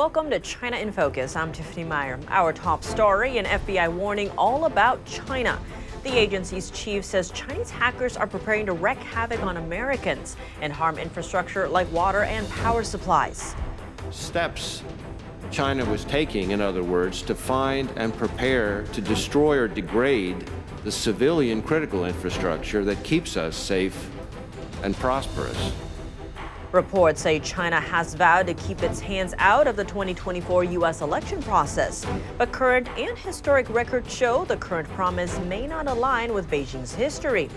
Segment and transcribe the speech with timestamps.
[0.00, 1.36] Welcome to China in Focus.
[1.36, 2.18] I'm Tiffany Meyer.
[2.28, 5.60] Our top story an FBI warning all about China.
[6.04, 10.96] The agency's chief says Chinese hackers are preparing to wreak havoc on Americans and harm
[10.96, 13.54] infrastructure like water and power supplies.
[14.10, 14.82] Steps
[15.50, 20.48] China was taking, in other words, to find and prepare to destroy or degrade
[20.82, 24.10] the civilian critical infrastructure that keeps us safe
[24.82, 25.72] and prosperous.
[26.72, 31.00] Reports say China has vowed to keep its hands out of the 2024 U.S.
[31.00, 32.06] election process.
[32.38, 37.48] But current and historic records show the current promise may not align with Beijing's history.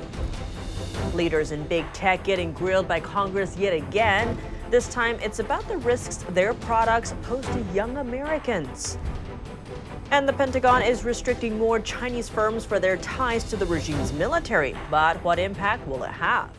[1.13, 4.35] Leaders in big tech getting grilled by Congress yet again.
[4.71, 8.97] This time, it's about the risks their products pose to young Americans.
[10.09, 14.75] And the Pentagon is restricting more Chinese firms for their ties to the regime's military.
[14.89, 16.49] But what impact will it have?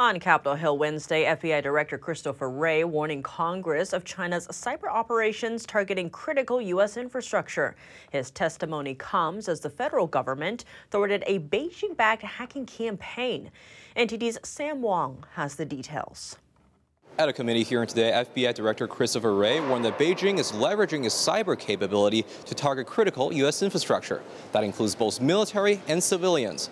[0.00, 6.08] On Capitol Hill Wednesday, FBI Director Christopher Wray warning Congress of China's cyber operations targeting
[6.08, 6.96] critical U.S.
[6.96, 7.76] infrastructure.
[8.10, 13.50] His testimony comes as the federal government thwarted a Beijing backed hacking campaign.
[13.94, 16.38] NTD's Sam Wong has the details.
[17.18, 21.14] At a committee hearing today, FBI Director Christopher Wray warned that Beijing is leveraging its
[21.14, 23.62] cyber capability to target critical U.S.
[23.62, 24.22] infrastructure.
[24.52, 26.70] That includes both military and civilians.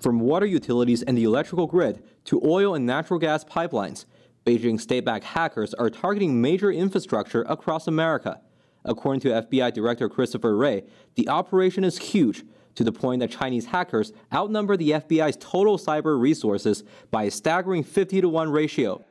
[0.00, 4.04] From water utilities and the electrical grid to oil and natural gas pipelines,
[4.44, 8.40] Beijing state-backed hackers are targeting major infrastructure across America.
[8.84, 10.84] According to FBI Director Christopher Wray,
[11.16, 12.44] the operation is huge,
[12.76, 17.82] to the point that Chinese hackers outnumber the FBI's total cyber resources by a staggering
[17.82, 19.02] 50 to 1 ratio.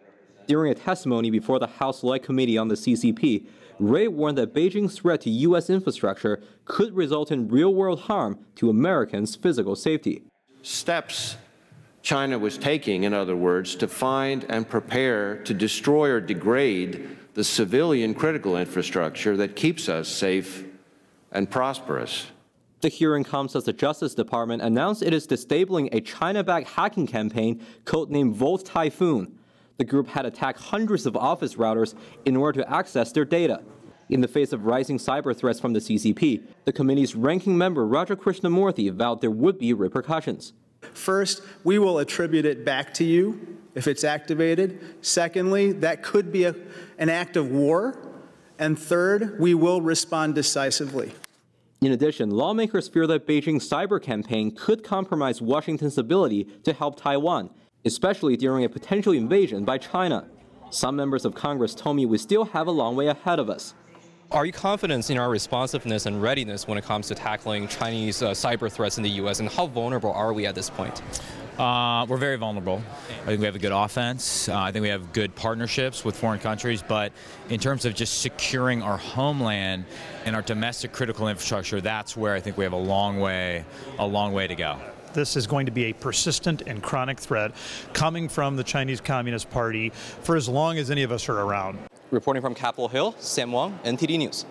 [0.47, 3.47] During a testimony before the House Select Committee on the CCP,
[3.79, 5.69] Wray warned that Beijing's threat to U.S.
[5.69, 10.23] infrastructure could result in real world harm to Americans' physical safety
[10.61, 11.37] steps
[12.05, 17.43] China was taking, in other words, to find and prepare to destroy or degrade the
[17.43, 20.65] civilian critical infrastructure that keeps us safe
[21.31, 22.27] and prosperous.
[22.81, 27.07] The hearing comes as the Justice Department announced it is disabling a China backed hacking
[27.07, 29.39] campaign codenamed Volt Typhoon.
[29.77, 33.63] The group had attacked hundreds of office routers in order to access their data.
[34.09, 38.15] In the face of rising cyber threats from the CCP, the committee's ranking member Raja
[38.15, 40.53] Krishnamoorthi vowed there would be repercussions.
[40.93, 44.95] First, we will attribute it back to you if it's activated.
[45.01, 46.55] Secondly, that could be a,
[46.97, 47.97] an act of war.
[48.57, 51.13] And third, we will respond decisively.
[51.81, 57.49] In addition, lawmakers fear that Beijing's cyber campaign could compromise Washington's ability to help Taiwan,
[57.83, 60.27] especially during a potential invasion by China.
[60.69, 63.73] Some members of Congress told me we still have a long way ahead of us.
[64.31, 68.31] Are you confident in our responsiveness and readiness when it comes to tackling Chinese uh,
[68.31, 71.01] cyber threats in the U.S., and how vulnerable are we at this point?
[71.59, 72.81] Uh, we're very vulnerable.
[73.21, 74.49] I think we have a good offense.
[74.49, 76.83] Uh, I think we have good partnerships with foreign countries.
[76.85, 77.13] But
[77.49, 79.85] in terms of just securing our homeland
[80.25, 83.63] and our domestic critical infrastructure, that's where I think we have a long way,
[83.99, 84.77] a long way to go.
[85.13, 87.51] This is going to be a persistent and chronic threat
[87.93, 91.79] coming from the Chinese Communist Party for as long as any of us are around.
[92.11, 94.45] Reporting from Capitol Hill, Sam Wong, NTD News.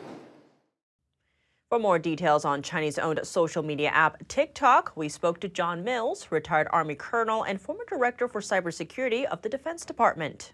[1.68, 6.28] For more details on Chinese owned social media app TikTok, we spoke to John Mills,
[6.30, 10.52] retired Army colonel and former director for cybersecurity of the Defense Department.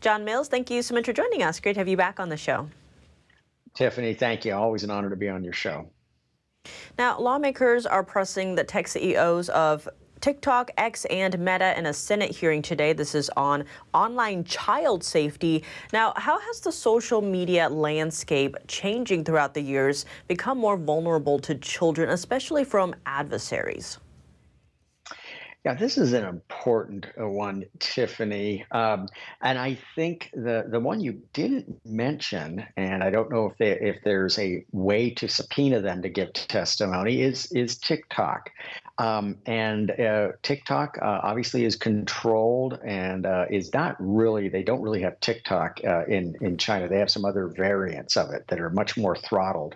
[0.00, 1.58] John Mills, thank you so much for joining us.
[1.58, 2.68] Great to have you back on the show.
[3.74, 4.54] Tiffany, thank you.
[4.54, 5.90] Always an honor to be on your show.
[6.98, 9.88] Now, lawmakers are pressing the tech CEOs of
[10.20, 12.92] TikTok, X, and Meta in a Senate hearing today.
[12.92, 13.64] This is on
[13.94, 15.64] online child safety.
[15.92, 21.54] Now, how has the social media landscape changing throughout the years become more vulnerable to
[21.54, 23.98] children, especially from adversaries?
[25.68, 28.64] Yeah, this is an important uh, one, Tiffany.
[28.70, 29.06] Um,
[29.42, 33.78] and I think the the one you didn't mention, and I don't know if they,
[33.78, 38.48] if there's a way to subpoena them to give testimony, is is TikTok.
[38.96, 44.48] Um, and uh, TikTok uh, obviously is controlled and uh, is not really.
[44.48, 46.88] They don't really have TikTok uh, in in China.
[46.88, 49.74] They have some other variants of it that are much more throttled.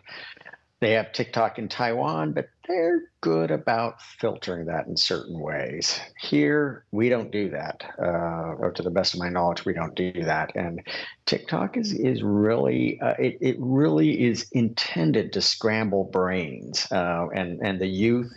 [0.82, 6.00] They have TikTok in Taiwan, but they're good about filtering that in certain ways.
[6.20, 7.84] Here, we don't do that.
[8.00, 10.56] Uh, or to the best of my knowledge, we don't do that.
[10.56, 10.82] And
[11.24, 17.60] TikTok is is really uh, it it really is intended to scramble brains uh, and
[17.62, 18.36] and the youth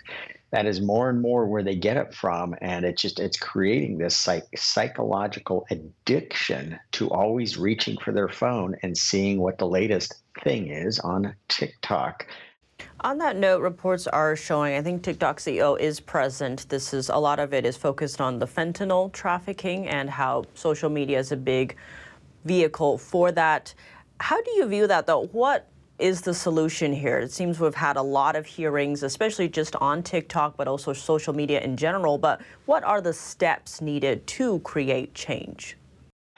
[0.56, 3.98] that is more and more where they get it from and it's just it's creating
[3.98, 10.13] this psych- psychological addiction to always reaching for their phone and seeing what the latest
[10.46, 12.25] thing is on tiktok
[13.02, 16.68] on that note, reports are showing, I think TikTok CEO is present.
[16.69, 20.90] This is a lot of it is focused on the fentanyl trafficking and how social
[20.90, 21.75] media is a big
[22.46, 23.74] vehicle for that.
[24.19, 25.28] How do you view that though?
[25.28, 25.68] What
[26.00, 27.19] is the solution here?
[27.19, 31.33] It seems we've had a lot of hearings, especially just on TikTok, but also social
[31.33, 32.18] media in general.
[32.18, 35.77] But what are the steps needed to create change?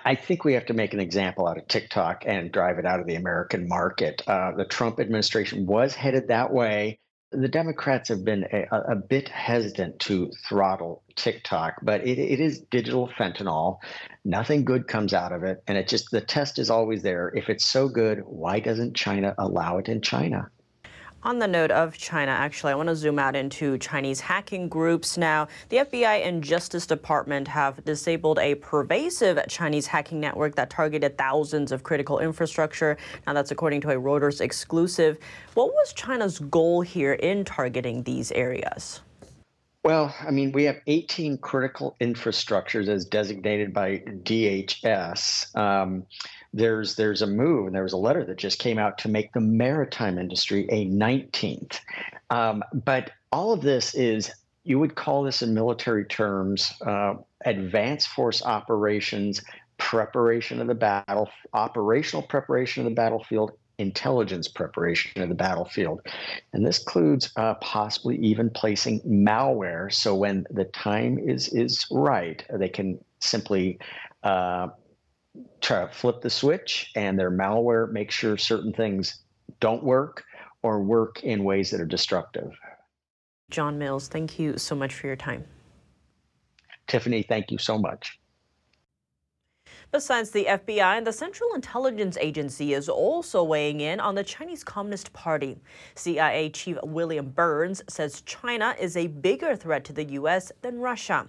[0.06, 3.00] I think we have to make an example out of TikTok and drive it out
[3.00, 4.22] of the American market.
[4.28, 7.00] Uh, the Trump administration was headed that way.
[7.32, 12.62] The Democrats have been a, a bit hesitant to throttle TikTok, but it, it is
[12.62, 13.80] digital fentanyl.
[14.24, 15.62] Nothing good comes out of it.
[15.68, 17.32] And it just, the test is always there.
[17.36, 20.50] If it's so good, why doesn't China allow it in China?
[21.28, 25.18] On the note of China, actually, I want to zoom out into Chinese hacking groups
[25.18, 25.50] now.
[25.68, 31.74] The FBI and Justice Department have disabled a pervasive Chinese hacking network that targeted thousands
[31.74, 32.96] of critical infrastructure.
[33.26, 35.18] Now, that's according to a Reuters exclusive.
[35.54, 39.02] What was China's goal here in targeting these areas?
[39.88, 45.56] Well, I mean, we have 18 critical infrastructures as designated by DHS.
[45.56, 46.06] Um,
[46.52, 49.32] there's there's a move, and there was a letter that just came out to make
[49.32, 51.80] the maritime industry a 19th.
[52.30, 54.30] Um, but all of this is
[54.66, 57.14] you would call this in military terms uh,
[57.46, 59.42] advanced force operations,
[59.78, 66.02] preparation of the battle, operational preparation of the battlefield, intelligence preparation of the battlefield.
[66.54, 69.94] And this includes uh, possibly even placing malware.
[69.94, 73.80] So when the time is, is right, they can simply
[74.24, 74.68] uh,
[75.62, 79.24] try to flip the switch and their malware make sure certain things
[79.60, 80.24] don't work
[80.64, 82.52] or work in ways that are destructive.
[83.50, 85.46] John Mills, thank you so much for your time.
[86.88, 88.20] Tiffany, thank you so much.
[89.98, 94.64] Besides the FBI, and the Central Intelligence Agency is also weighing in on the Chinese
[94.64, 95.58] Communist Party.
[95.96, 100.52] CIA Chief William Burns says China is a bigger threat to the U.S.
[100.62, 101.28] than Russia.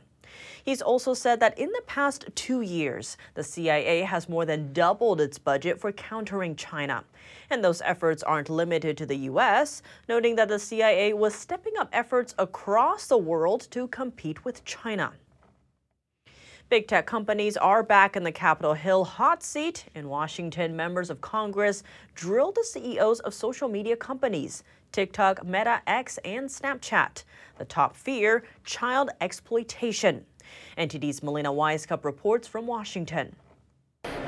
[0.62, 5.22] He's also said that in the past two years, the CIA has more than doubled
[5.22, 7.04] its budget for countering China.
[7.48, 9.80] And those efforts aren't limited to the U.S.,
[10.10, 15.14] noting that the CIA was stepping up efforts across the world to compete with China.
[16.70, 19.86] Big tech companies are back in the Capitol Hill hot seat.
[19.94, 21.82] In Washington, members of Congress
[22.14, 27.24] drilled the CEOs of social media companies TikTok, Meta, X, and Snapchat.
[27.56, 30.26] The top fear child exploitation.
[30.76, 33.34] NTD's Melina Wisecup reports from Washington.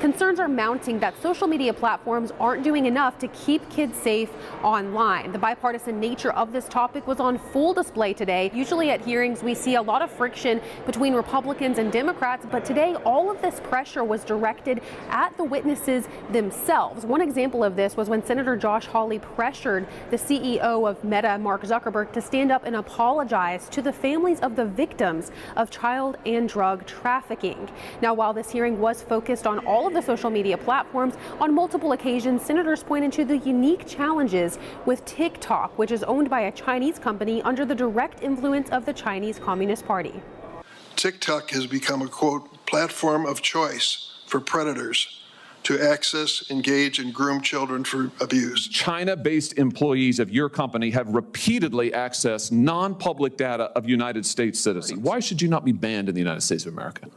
[0.01, 4.31] Concerns are mounting that social media platforms aren't doing enough to keep kids safe
[4.63, 5.31] online.
[5.31, 8.49] The bipartisan nature of this topic was on full display today.
[8.51, 12.95] Usually at hearings, we see a lot of friction between Republicans and Democrats, but today
[13.05, 17.05] all of this pressure was directed at the witnesses themselves.
[17.05, 21.61] One example of this was when Senator Josh Hawley pressured the CEO of Meta, Mark
[21.61, 26.49] Zuckerberg, to stand up and apologize to the families of the victims of child and
[26.49, 27.69] drug trafficking.
[28.01, 31.15] Now, while this hearing was focused on all of the social media platforms.
[31.39, 36.41] On multiple occasions, senators pointed to the unique challenges with TikTok, which is owned by
[36.41, 40.21] a Chinese company under the direct influence of the Chinese Communist Party.
[40.95, 45.21] TikTok has become a quote platform of choice for predators
[45.63, 48.67] to access, engage, and groom children for abuse.
[48.67, 54.59] China based employees of your company have repeatedly accessed non public data of United States
[54.59, 54.99] citizens.
[54.99, 57.07] Why should you not be banned in the United States of America?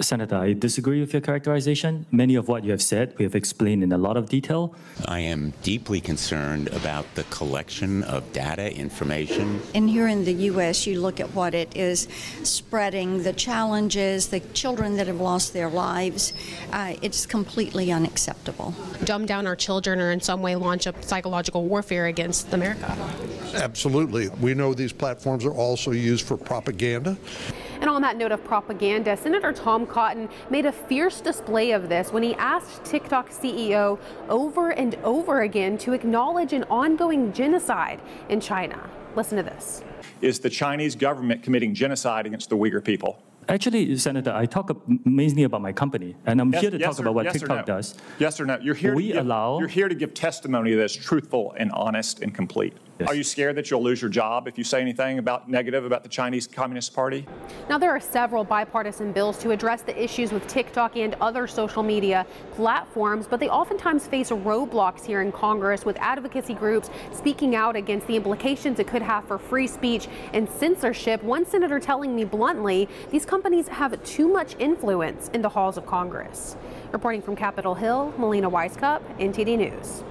[0.00, 2.06] Senator, I disagree with your characterization.
[2.10, 4.74] Many of what you have said, we have explained in a lot of detail.
[5.04, 9.60] I am deeply concerned about the collection of data, information.
[9.74, 12.08] And here in the U.S., you look at what it is
[12.42, 16.32] spreading, the challenges, the children that have lost their lives.
[16.72, 18.74] Uh, it's completely unacceptable.
[19.04, 22.96] Dumb down our children or in some way launch a psychological warfare against America.
[23.54, 24.28] Absolutely.
[24.40, 27.16] We know these platforms are also used for propaganda.
[27.80, 32.12] And on that note of propaganda, Senator Tom Cotton made a fierce display of this
[32.12, 38.40] when he asked TikTok CEO over and over again to acknowledge an ongoing genocide in
[38.40, 38.88] China.
[39.16, 39.82] Listen to this.
[40.20, 43.20] Is the Chinese government committing genocide against the Uyghur people?
[43.48, 44.70] Actually, Senator, I talk
[45.04, 47.34] mainly about my company, and I'm yes, here to yes talk or, about what yes
[47.34, 47.74] TikTok no.
[47.74, 47.96] does.
[48.20, 48.58] Yes or no?
[48.62, 48.94] You're here.
[48.94, 49.58] We to give, allow.
[49.58, 52.74] You're here to give testimony that's truthful and honest and complete.
[53.06, 56.02] Are you scared that you'll lose your job if you say anything about negative about
[56.02, 57.26] the Chinese Communist Party?
[57.68, 61.82] Now, there are several bipartisan bills to address the issues with TikTok and other social
[61.82, 67.76] media platforms, but they oftentimes face roadblocks here in Congress with advocacy groups speaking out
[67.76, 71.22] against the implications it could have for free speech and censorship.
[71.22, 75.86] One senator telling me bluntly these companies have too much influence in the halls of
[75.86, 76.56] Congress.
[76.92, 80.04] Reporting from Capitol Hill, Melina Wisecup, NTD News.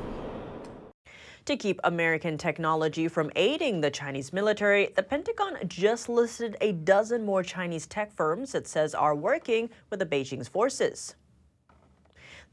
[1.51, 7.25] To keep American technology from aiding the Chinese military, the Pentagon just listed a dozen
[7.25, 11.15] more Chinese tech firms it says are working with the Beijing's forces.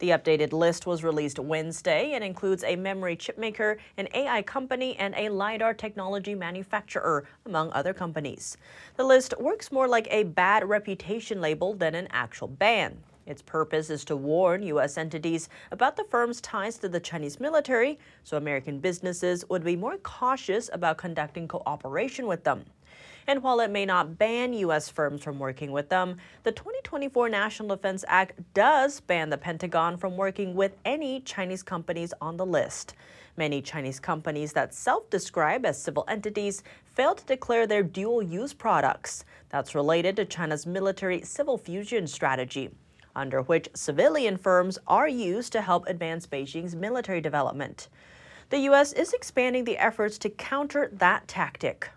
[0.00, 5.14] The updated list was released Wednesday and includes a memory chipmaker, an AI company, and
[5.14, 8.57] a LiDAR technology manufacturer, among other companies.
[8.97, 12.99] The list works more like a bad reputation label than an actual ban.
[13.28, 14.97] Its purpose is to warn U.S.
[14.97, 19.99] entities about the firm's ties to the Chinese military, so American businesses would be more
[19.99, 22.64] cautious about conducting cooperation with them.
[23.26, 24.88] And while it may not ban U.S.
[24.88, 30.16] firms from working with them, the 2024 National Defense Act does ban the Pentagon from
[30.16, 32.94] working with any Chinese companies on the list.
[33.37, 36.62] Many Chinese companies that self describe as civil entities
[36.94, 39.26] fail to declare their dual use products.
[39.50, 42.70] That's related to China's military civil fusion strategy
[43.18, 47.88] under which civilian firms are used to help advance Beijing's military development.
[48.50, 48.94] The U.S.
[48.94, 51.90] is expanding the efforts to counter that tactic.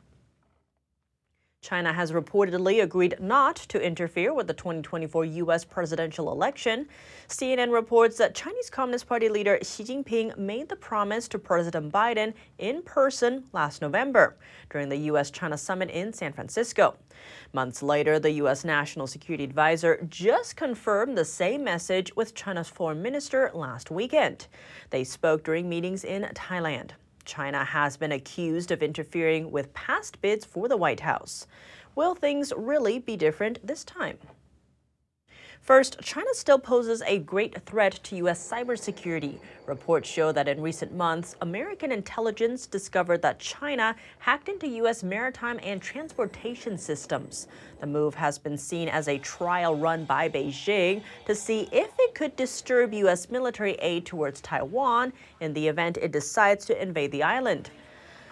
[1.62, 5.63] China has reportedly agreed not to interfere with the 2024 U.S.
[5.63, 6.88] presidential election.
[7.30, 12.34] CNN reports that Chinese Communist Party leader Xi Jinping made the promise to President Biden
[12.58, 14.38] in person last November
[14.72, 15.30] during the U.S.
[15.30, 16.98] China summit in San Francisco.
[17.53, 18.65] Months later, the U.S.
[18.65, 24.48] National Security Advisor just confirmed the same message with China's foreign minister last weekend.
[24.89, 26.94] They spoke during meetings in Thailand.
[27.25, 31.47] China has been accused of interfering with past bids for the White House.
[31.95, 34.17] Will things really be different this time?
[35.62, 38.51] First, China still poses a great threat to U.S.
[38.51, 39.38] cybersecurity.
[39.68, 45.03] Reports show that in recent months, American intelligence discovered that China hacked into U.S.
[45.03, 47.48] maritime and transportation systems.
[47.80, 52.15] The move has been seen as a trial run by Beijing to see if it
[52.15, 53.30] could disturb U.S.
[53.30, 57.70] military aid towards Taiwan in the event it decides to invade the island.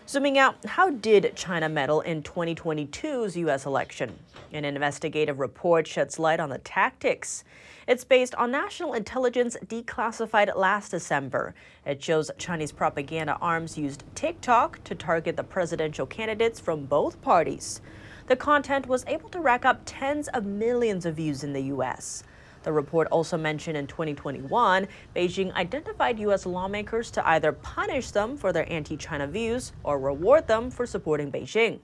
[0.10, 3.68] Zooming out, how did China meddle in 2022's U.S.
[3.68, 4.18] election?
[4.52, 7.44] An investigative report sheds light on the tactics.
[7.88, 11.54] It's based on national intelligence declassified last December.
[11.86, 17.80] It shows Chinese propaganda arms used TikTok to target the presidential candidates from both parties.
[18.26, 22.24] The content was able to rack up tens of millions of views in the U.S.
[22.70, 26.46] The report also mentioned in 2021, Beijing identified U.S.
[26.46, 31.32] lawmakers to either punish them for their anti China views or reward them for supporting
[31.32, 31.80] Beijing.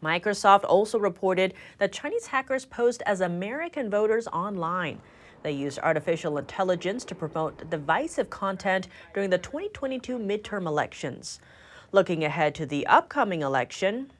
[0.00, 5.00] Microsoft also reported that Chinese hackers posed as American voters online.
[5.42, 11.40] They used artificial intelligence to promote divisive content during the 2022 midterm elections.
[11.90, 14.12] Looking ahead to the upcoming election,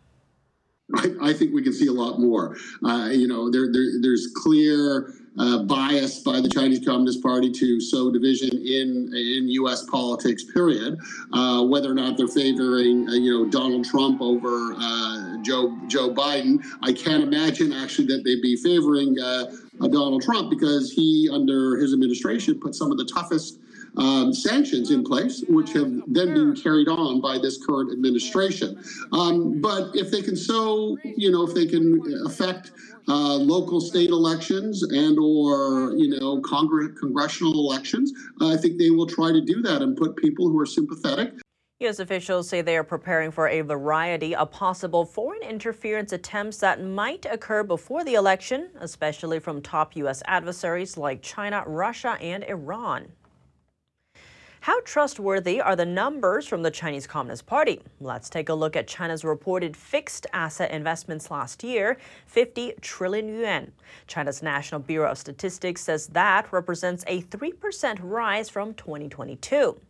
[0.94, 2.56] I, I think we can see a lot more.
[2.84, 7.80] Uh, you know, there, there, there's clear uh, bias by the Chinese Communist Party to
[7.80, 9.84] sow division in in U.S.
[9.84, 10.44] politics.
[10.44, 10.98] Period.
[11.32, 16.12] Uh, whether or not they're favoring uh, you know Donald Trump over uh, Joe Joe
[16.12, 19.46] Biden, I can't imagine actually that they'd be favoring uh,
[19.86, 23.58] Donald Trump because he, under his administration, put some of the toughest
[23.96, 28.82] um, sanctions in place, which have then been carried on by this current administration.
[29.12, 32.72] Um, but if they can so, you know, if they can affect
[33.08, 39.06] uh, local state elections and or you know Congress congressional elections, I think they will
[39.06, 41.32] try to do that and put people who are sympathetic.
[41.80, 42.00] U.S.
[42.00, 47.24] officials say they are preparing for a variety of possible foreign interference attempts that might
[47.24, 50.20] occur before the election, especially from top U.S.
[50.26, 53.12] adversaries like China, Russia, and Iran.
[54.60, 57.80] How trustworthy are the numbers from the Chinese Communist Party?
[58.00, 61.96] Let's take a look at China's reported fixed asset investments last year
[62.26, 63.70] 50 trillion yuan.
[64.08, 69.80] China's National Bureau of Statistics says that represents a 3% rise from 2022.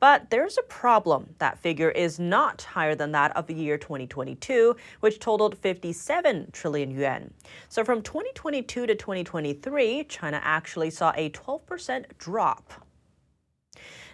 [0.00, 1.34] But there's a problem.
[1.38, 6.90] That figure is not higher than that of the year 2022, which totaled 57 trillion
[6.90, 7.32] yuan.
[7.70, 12.86] So from 2022 to 2023, China actually saw a 12% drop.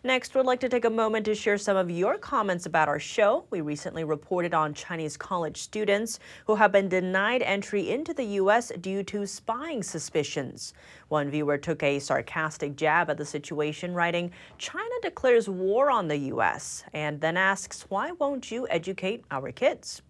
[0.06, 3.00] Next, we'd like to take a moment to share some of your comments about our
[3.00, 3.44] show.
[3.50, 8.70] We recently reported on Chinese college students who have been denied entry into the U.S.
[8.80, 10.74] due to spying suspicions.
[11.08, 16.18] One viewer took a sarcastic jab at the situation, writing, China declares war on the
[16.18, 20.02] U.S., and then asks, Why won't you educate our kids?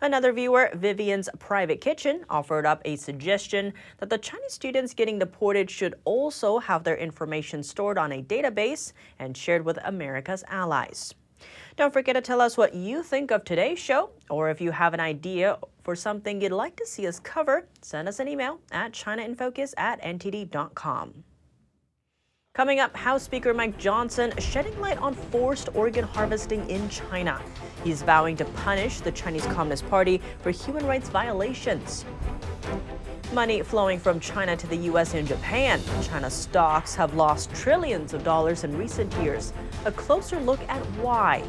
[0.00, 5.68] Another viewer, Vivian's Private Kitchen, offered up a suggestion that the Chinese students getting deported
[5.68, 11.14] should also have their information stored on a database and shared with America's allies.
[11.76, 14.94] Don't forget to tell us what you think of today's show, or if you have
[14.94, 18.92] an idea for something you'd like to see us cover, send us an email at
[18.92, 21.24] chinainfocus at ntd.com.
[22.54, 27.40] Coming up, House Speaker Mike Johnson shedding light on forced organ harvesting in China.
[27.84, 32.04] He's vowing to punish the Chinese Communist Party for human rights violations.
[33.32, 35.12] Money flowing from China to the U.S.
[35.12, 35.82] and Japan.
[36.02, 39.52] China's stocks have lost trillions of dollars in recent years.
[39.84, 41.44] A closer look at why.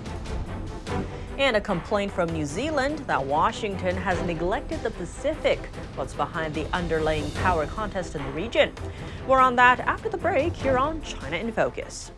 [1.37, 5.57] And a complaint from New Zealand that Washington has neglected the Pacific.
[5.95, 8.73] What's behind the underlying power contest in the region?
[9.25, 12.11] More on that after the break here on China in Focus.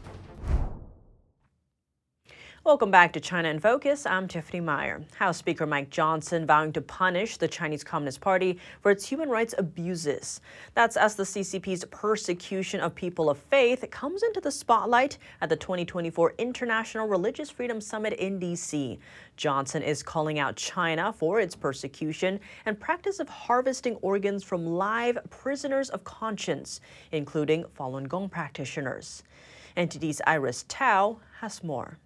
[2.64, 4.06] Welcome back to China in Focus.
[4.06, 5.02] I'm Tiffany Meyer.
[5.16, 9.56] House Speaker Mike Johnson vowing to punish the Chinese Communist Party for its human rights
[9.58, 10.42] abuses.
[10.76, 15.56] That's as the CCP's persecution of people of faith comes into the spotlight at the
[15.56, 19.00] 2024 International Religious Freedom Summit in D.C.
[19.38, 25.18] Johnson is calling out China for its persecution and practice of harvesting organs from live
[25.32, 26.80] prisoners of conscience,
[27.12, 29.24] including Falun Gong practitioners.
[29.76, 31.98] NTD's Iris Tao has more.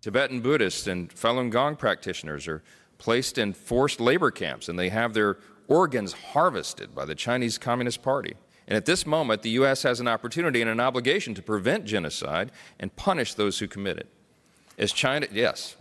[0.00, 2.62] Tibetan Buddhists and Falun Gong practitioners are
[2.96, 5.38] placed in forced labor camps and they have their
[5.68, 8.34] organs harvested by the Chinese Communist Party.
[8.66, 9.82] And at this moment, the U.S.
[9.82, 14.08] has an opportunity and an obligation to prevent genocide and punish those who commit it.
[14.78, 15.76] As China, yes.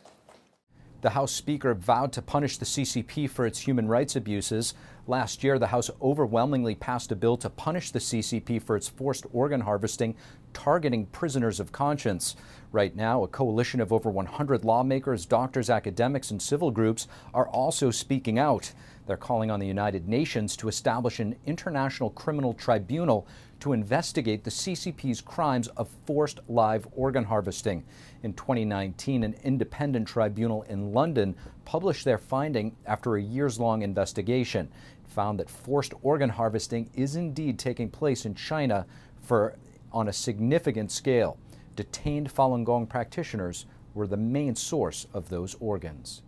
[1.01, 4.73] The House Speaker vowed to punish the CCP for its human rights abuses.
[5.07, 9.25] Last year, the House overwhelmingly passed a bill to punish the CCP for its forced
[9.31, 10.15] organ harvesting,
[10.53, 12.35] targeting prisoners of conscience.
[12.71, 17.91] Right now, a coalition of over 100 lawmakers, doctors, academics, and civil groups are also
[17.91, 18.71] speaking out.
[19.07, 23.27] They're calling on the United Nations to establish an international criminal tribunal
[23.59, 27.83] to investigate the CCP's crimes of forced live organ harvesting.
[28.23, 34.69] In 2019, an independent tribunal in London published their finding after a years long investigation.
[35.03, 38.85] It found that forced organ harvesting is indeed taking place in China
[39.21, 39.55] for,
[39.91, 41.37] on a significant scale
[41.75, 46.21] detained Falun Gong practitioners were the main source of those organs.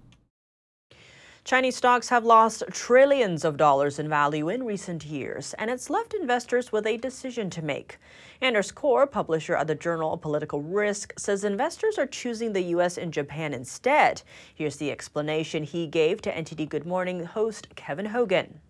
[1.44, 6.14] Chinese stocks have lost trillions of dollars in value in recent years, and it's left
[6.14, 7.98] investors with a decision to make.
[8.42, 12.98] Anders Corr, publisher of the Journal of Political Risk, says investors are choosing the U.S.
[12.98, 14.22] and Japan instead.
[14.54, 18.62] Here's the explanation he gave to NTD Good Morning host Kevin Hogan.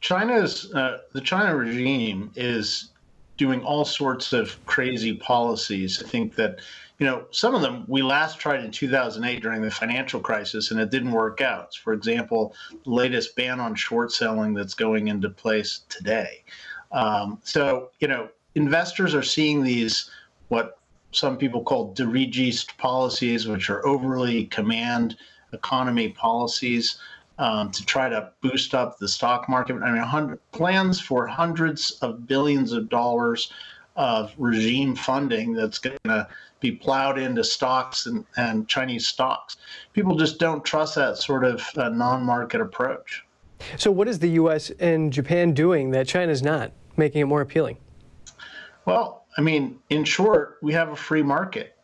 [0.00, 2.90] China's uh, the China regime is
[3.36, 6.02] doing all sorts of crazy policies.
[6.02, 6.60] I think that,
[6.98, 10.80] you know, some of them we last tried in 2008 during the financial crisis and
[10.80, 11.74] it didn't work out.
[11.74, 16.44] For example, the latest ban on short selling that's going into place today.
[16.92, 20.10] Um, so, you know, investors are seeing these,
[20.48, 20.78] what
[21.12, 25.16] some people call dirigist policies, which are overly command
[25.52, 26.98] economy policies
[27.38, 29.76] um, to try to boost up the stock market.
[29.82, 33.52] I mean, hundred, plans for hundreds of billions of dollars
[33.96, 36.28] of regime funding that's going to
[36.60, 39.56] be plowed into stocks and, and Chinese stocks.
[39.92, 43.24] People just don't trust that sort of uh, non market approach.
[43.76, 44.70] So, what is the U.S.
[44.80, 47.78] and Japan doing that China's not, making it more appealing?
[48.84, 51.76] Well, I mean, in short, we have a free market.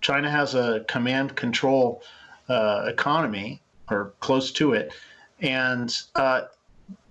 [0.00, 2.02] China has a command control
[2.48, 4.92] uh, economy or close to it.
[5.40, 6.42] And, uh,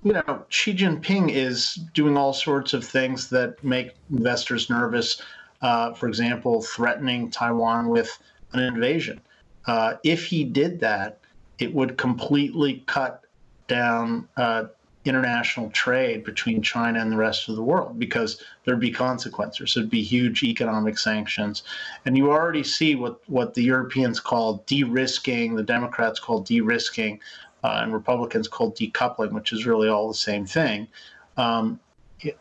[0.04, 5.22] you know, Xi Jinping is doing all sorts of things that make investors nervous.
[5.62, 8.18] Uh, for example, threatening Taiwan with
[8.54, 9.20] an invasion.
[9.68, 11.20] Uh, if he did that,
[11.60, 13.26] it would completely cut
[13.68, 14.66] down uh,
[15.10, 19.74] international trade between China and the rest of the world because there'd be consequences.
[19.74, 21.64] There'd be huge economic sanctions.
[22.06, 26.62] And you already see what, what the Europeans call de risking, the Democrats call de
[26.62, 27.20] risking,
[27.64, 30.88] uh, and Republicans call decoupling, which is really all the same thing.
[31.36, 31.80] Um,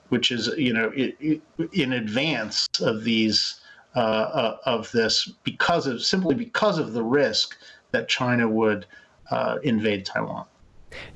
[0.08, 0.90] which is, you know,
[1.72, 3.60] in advance of these
[3.94, 7.56] uh, uh, of this because of simply because of the risk
[7.90, 8.86] that China would
[9.30, 10.46] uh, invade Taiwan.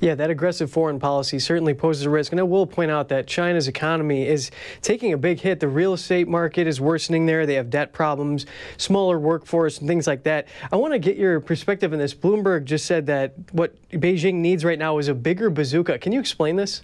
[0.01, 2.33] Yeah, that aggressive foreign policy certainly poses a risk.
[2.33, 5.61] And I will point out that China's economy is taking a big hit.
[5.61, 7.47] The real estate market is worsening there.
[7.47, 10.49] They have debt problems, smaller workforce, and things like that.
[10.71, 12.15] I want to get your perspective on this.
[12.15, 15.99] Bloomberg just said that what Beijing needs right now is a bigger bazooka.
[15.99, 16.83] Can you explain this?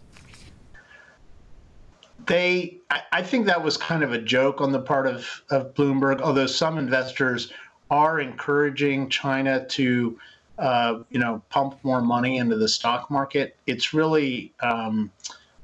[2.26, 2.78] They,
[3.12, 6.46] I think that was kind of a joke on the part of, of Bloomberg, although
[6.46, 7.52] some investors
[7.90, 10.18] are encouraging China to
[10.58, 15.10] uh, you know, pump more money into the stock market, it's really um,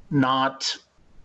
[0.09, 0.77] not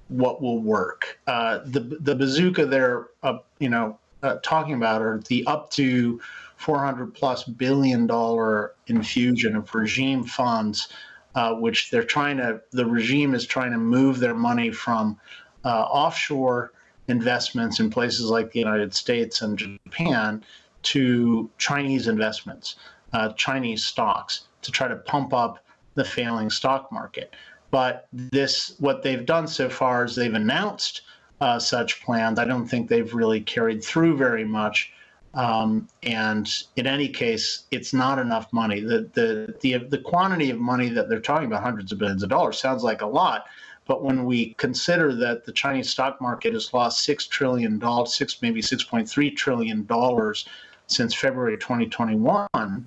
[0.09, 1.19] what will work.
[1.27, 6.21] Uh, the the bazooka they're uh, you know uh, talking about are the up to
[6.57, 10.89] 400 plus billion dollar infusion of regime funds,
[11.35, 12.61] uh, which they're trying to.
[12.73, 15.19] The regime is trying to move their money from
[15.65, 16.73] uh, offshore
[17.09, 20.45] investments in places like the United States and Japan
[20.83, 22.77] to Chinese investments
[23.13, 27.35] uh, Chinese stocks to try to pump up the failing stock market.
[27.71, 31.03] But this, what they've done so far is they've announced
[31.41, 32.39] uh, such plans.
[32.39, 34.93] I don't think they've really carried through very much.
[35.35, 38.81] Um, and in any case, it's not enough money.
[38.81, 42.31] The, the the the quantity of money that they're talking about, hundreds of billions of
[42.31, 43.47] dollars, sounds like a lot.
[43.87, 48.43] But when we consider that the Chinese stock market has lost six trillion dollars, six
[48.43, 50.49] maybe six point three trillion dollars
[50.89, 52.79] since February 2021, uh,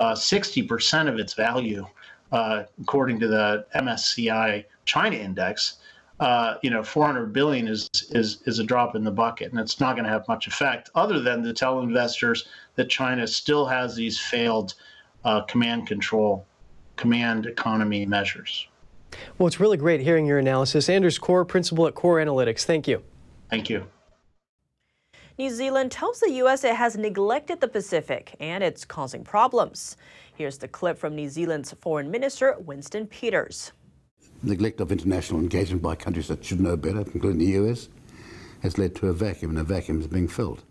[0.00, 1.86] 60% of its value,
[2.32, 5.78] uh, according to the MSCI China Index.
[6.18, 9.80] Uh, you know, 400 billion is is is a drop in the bucket, and it's
[9.80, 13.94] not going to have much effect other than to tell investors that China still has
[13.94, 14.74] these failed
[15.26, 16.46] uh, command control,
[16.96, 18.66] command economy measures.
[19.36, 20.88] Well, it's really great hearing your analysis.
[20.88, 22.64] Anders Corr, principal at Corr Analytics.
[22.64, 23.02] Thank you.
[23.50, 23.86] Thank you.
[25.38, 26.64] New Zealand tells the U.S.
[26.64, 29.98] it has neglected the Pacific and it's causing problems.
[30.34, 33.72] Here's the clip from New Zealand's Foreign Minister Winston Peters.
[34.42, 37.90] Neglect of international engagement by countries that should know better, including the US,
[38.62, 40.64] has led to a vacuum, and a vacuum is being filled.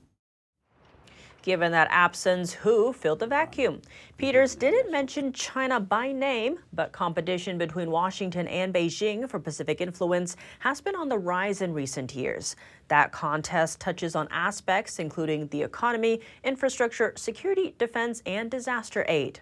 [1.45, 3.83] Given that absence, who filled the vacuum?
[4.17, 10.37] Peters didn't mention China by name, but competition between Washington and Beijing for Pacific influence
[10.57, 12.55] has been on the rise in recent years.
[12.87, 19.41] That contest touches on aspects including the economy, infrastructure, security, defense, and disaster aid.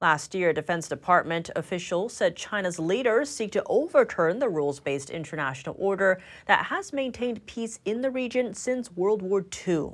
[0.00, 5.76] Last year, Defense Department officials said China's leaders seek to overturn the rules based international
[5.78, 9.92] order that has maintained peace in the region since World War II.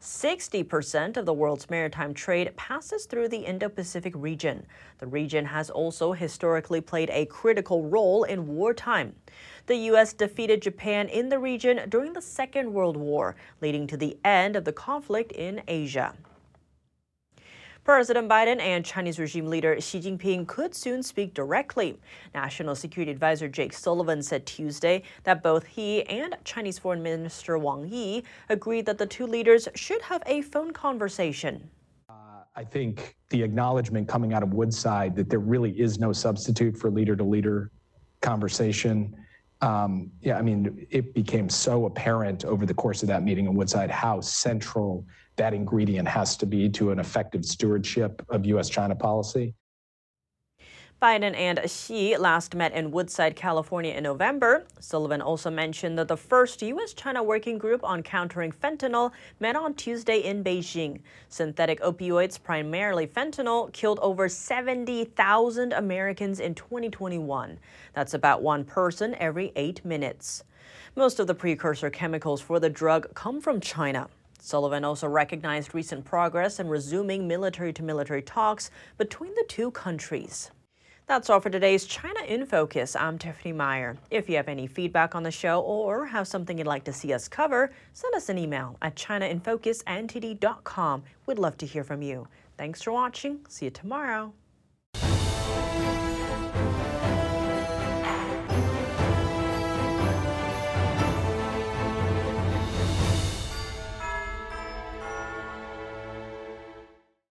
[0.00, 4.64] 60% of the world's maritime trade passes through the Indo Pacific region.
[4.98, 9.14] The region has also historically played a critical role in wartime.
[9.66, 10.14] The U.S.
[10.14, 14.64] defeated Japan in the region during the Second World War, leading to the end of
[14.64, 16.14] the conflict in Asia.
[17.90, 21.98] President Biden and Chinese regime leader Xi Jinping could soon speak directly.
[22.32, 27.88] National Security Advisor Jake Sullivan said Tuesday that both he and Chinese Foreign Minister Wang
[27.90, 31.68] Yi agreed that the two leaders should have a phone conversation.
[32.08, 32.12] Uh,
[32.54, 36.92] I think the acknowledgement coming out of Woodside that there really is no substitute for
[36.92, 37.72] leader to leader
[38.20, 39.16] conversation.
[39.62, 43.54] Um, yeah, I mean, it became so apparent over the course of that meeting in
[43.54, 45.04] Woodside how central
[45.40, 48.68] that ingredient has to be to an effective stewardship of U.S.
[48.68, 49.54] China policy.
[51.00, 54.66] Biden and Xi last met in Woodside, California in November.
[54.80, 56.92] Sullivan also mentioned that the first U.S.
[56.92, 61.00] China working group on countering fentanyl met on Tuesday in Beijing.
[61.30, 67.58] Synthetic opioids, primarily fentanyl, killed over 70,000 Americans in 2021.
[67.94, 70.44] That's about one person every eight minutes.
[70.96, 74.10] Most of the precursor chemicals for the drug come from China.
[74.40, 80.50] Sullivan also recognized recent progress in resuming military to military talks between the two countries.
[81.06, 82.94] That's all for today's China in Focus.
[82.94, 83.98] I'm Tiffany Meyer.
[84.10, 87.12] If you have any feedback on the show or have something you'd like to see
[87.12, 91.02] us cover, send us an email at chinainfocusntd.com.
[91.26, 92.28] We'd love to hear from you.
[92.56, 93.40] Thanks for watching.
[93.48, 94.32] See you tomorrow.